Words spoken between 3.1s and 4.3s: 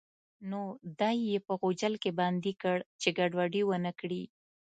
ګډوډي ونه کړي.